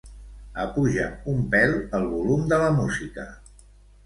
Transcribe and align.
Apuja'm 0.61 1.29
un 1.33 1.43
pèl 1.51 1.75
el 1.99 2.09
volum 2.15 2.49
de 2.55 2.61
la 2.65 2.71
música. 2.81 3.29